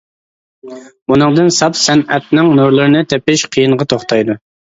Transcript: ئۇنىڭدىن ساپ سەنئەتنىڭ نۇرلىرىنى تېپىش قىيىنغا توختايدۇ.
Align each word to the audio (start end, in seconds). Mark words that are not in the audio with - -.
ئۇنىڭدىن 1.15 1.51
ساپ 1.57 1.77
سەنئەتنىڭ 1.81 2.49
نۇرلىرىنى 2.61 3.05
تېپىش 3.13 3.47
قىيىنغا 3.57 3.91
توختايدۇ. 3.93 4.39